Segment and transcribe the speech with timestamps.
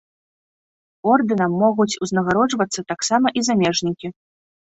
[1.15, 4.07] Ордэнам могуць узнагароджвацца таксама і замежнікі.